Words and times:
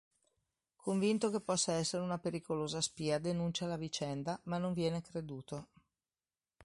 Convinto 0.77 1.29
che 1.29 1.41
possa 1.41 1.73
essere 1.73 2.01
una 2.01 2.17
pericolosa 2.17 2.81
spia, 2.81 3.19
denuncia 3.19 3.67
la 3.67 3.77
vicenda, 3.77 4.39
ma 4.45 4.57
non 4.57 4.73
viene 4.73 4.99
creduto. 5.03 5.67